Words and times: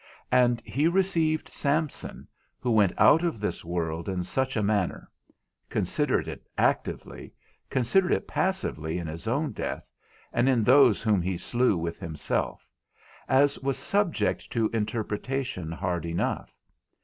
And 0.31 0.61
he 0.61 0.87
received 0.87 1.47
Samson, 1.49 2.27
who 2.59 2.71
went 2.71 2.91
out 2.97 3.23
of 3.23 3.39
this 3.39 3.63
world 3.63 4.09
in 4.09 4.23
such 4.23 4.57
a 4.57 4.63
manner 4.63 5.07
(consider 5.69 6.21
it 6.21 6.41
actively, 6.57 7.35
consider 7.69 8.11
it 8.11 8.27
passively 8.27 8.97
in 8.97 9.05
his 9.05 9.27
own 9.27 9.51
death, 9.51 9.85
and 10.33 10.49
in 10.49 10.63
those 10.63 11.03
whom 11.03 11.21
he 11.21 11.37
slew 11.37 11.77
with 11.77 11.99
himself) 11.99 12.65
as 13.29 13.59
was 13.59 13.77
subject 13.77 14.51
to 14.53 14.69
interpretation 14.73 15.71
hard 15.71 16.07
enough. 16.07 16.51